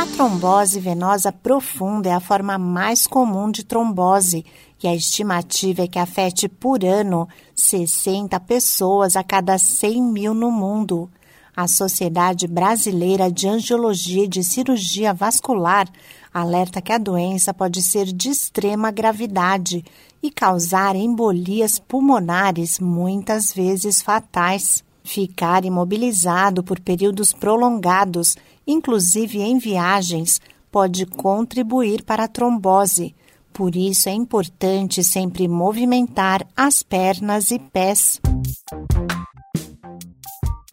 [0.00, 4.46] A trombose venosa profunda é a forma mais comum de trombose
[4.82, 10.50] e a estimativa é que afete por ano 60 pessoas a cada 100 mil no
[10.50, 11.10] mundo.
[11.54, 15.86] A Sociedade Brasileira de Angiologia e de Cirurgia Vascular
[16.32, 19.84] alerta que a doença pode ser de extrema gravidade
[20.22, 24.82] e causar embolias pulmonares, muitas vezes fatais.
[25.02, 28.36] Ficar imobilizado por períodos prolongados,
[28.70, 33.14] inclusive em viagens, pode contribuir para a trombose.
[33.52, 38.20] Por isso é importante sempre movimentar as pernas e pés.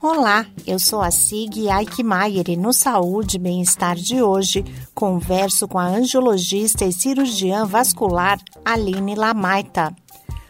[0.00, 4.62] Olá, eu sou a Sig Aikmaier e no Saúde e Bem-Estar de hoje
[4.94, 9.96] converso com a angiologista e cirurgiã vascular Aline Lamaita.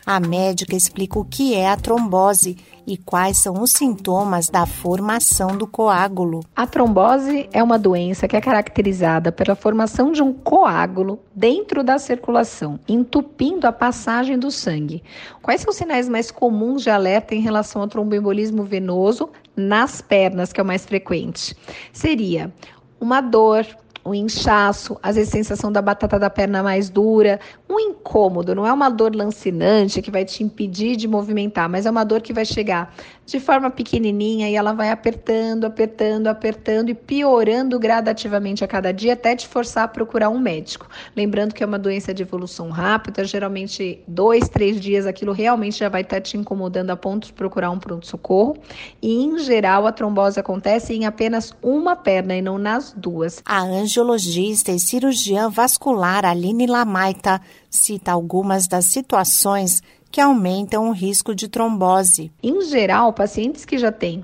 [0.09, 2.57] A médica explica o que é a trombose
[2.87, 6.45] e quais são os sintomas da formação do coágulo.
[6.55, 11.99] A trombose é uma doença que é caracterizada pela formação de um coágulo dentro da
[11.99, 15.03] circulação, entupindo a passagem do sangue.
[15.43, 20.53] Quais são os sinais mais comuns de alerta em relação ao tromboembolismo venoso nas pernas,
[20.53, 21.57] que é o mais frequente?
[21.93, 22.55] Seria
[23.01, 23.67] uma dor,
[24.07, 28.73] um inchaço, às vezes sensação da batata da perna mais dura, um incômodo, não é
[28.73, 32.45] uma dor lancinante que vai te impedir de movimentar, mas é uma dor que vai
[32.45, 32.95] chegar
[33.27, 39.15] de forma pequenininha e ela vai apertando, apertando, apertando e piorando gradativamente a cada dia
[39.15, 40.87] até te forçar a procurar um médico.
[41.17, 45.89] Lembrando que é uma doença de evolução rápida, geralmente dois, três dias aquilo realmente já
[45.89, 48.57] vai estar te incomodando a ponto de procurar um pronto-socorro.
[49.03, 53.43] E em geral a trombose acontece em apenas uma perna e não nas duas.
[53.45, 53.65] A
[53.97, 61.49] angiologista e cirurgiã vascular Aline Lamaita cita algumas das situações que aumentam o risco de
[61.49, 62.31] trombose.
[62.43, 64.23] Em geral, pacientes que já têm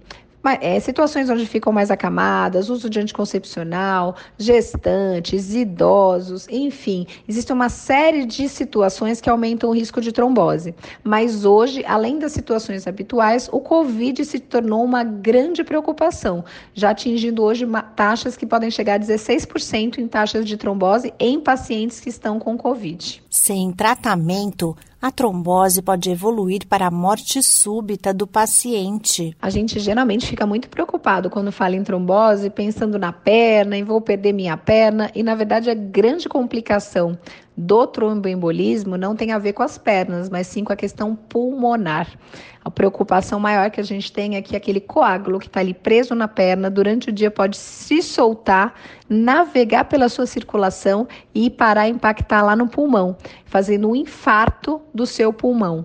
[0.61, 8.25] é, situações onde ficam mais acamadas, uso de anticoncepcional, gestantes, idosos, enfim, existe uma série
[8.25, 10.75] de situações que aumentam o risco de trombose.
[11.05, 17.43] Mas hoje, além das situações habituais, o Covid se tornou uma grande preocupação, já atingindo
[17.43, 22.39] hoje taxas que podem chegar a 16% em taxas de trombose em pacientes que estão
[22.39, 23.23] com Covid.
[23.31, 29.37] Sem tratamento, a trombose pode evoluir para a morte súbita do paciente.
[29.43, 34.01] A gente geralmente fica muito preocupado quando fala em trombose, pensando na perna, em vou
[34.01, 37.19] perder minha perna, e na verdade a grande complicação
[37.57, 42.09] do tromboembolismo não tem a ver com as pernas, mas sim com a questão pulmonar.
[42.65, 46.15] A preocupação maior que a gente tem é que aquele coágulo que está ali preso
[46.15, 48.75] na perna durante o dia pode se soltar,
[49.09, 55.33] navegar pela sua circulação e parar impactar lá no pulmão, fazendo um infarto do seu
[55.33, 55.85] pulmão.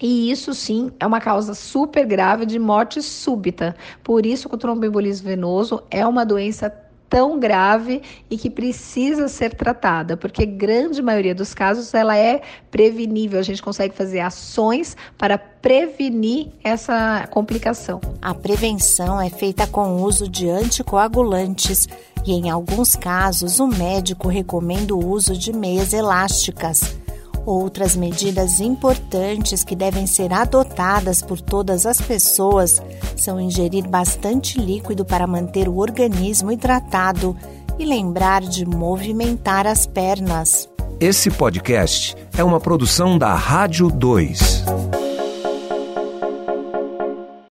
[0.00, 3.74] E isso sim é uma causa super grave de morte súbita.
[4.04, 6.72] Por isso que o tromboembolismo venoso é uma doença
[7.08, 13.38] tão grave e que precisa ser tratada, porque grande maioria dos casos ela é prevenível,
[13.38, 18.00] a gente consegue fazer ações para prevenir essa complicação.
[18.20, 21.88] A prevenção é feita com o uso de anticoagulantes
[22.26, 26.97] e em alguns casos o médico recomenda o uso de meias elásticas.
[27.46, 32.82] Outras medidas importantes que devem ser adotadas por todas as pessoas
[33.16, 37.36] são ingerir bastante líquido para manter o organismo hidratado
[37.78, 40.68] e lembrar de movimentar as pernas.
[41.00, 44.97] Esse podcast é uma produção da Rádio 2.